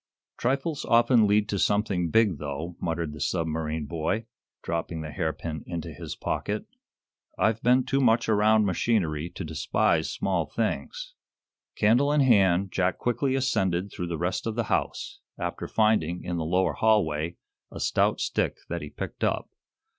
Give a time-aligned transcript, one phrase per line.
[0.35, 4.25] "Trifles often lead to something big, though," muttered the submarine boy,
[4.63, 6.65] dropping the hairpin into his pocket.
[7.37, 11.13] "I've been too much around machinery to despise small things."
[11.75, 16.37] Candle in hand, Jack quickly ascended through the rest of the house, after finding, in
[16.37, 17.35] the lower hallway,
[17.69, 19.51] a stout stick that he picked up.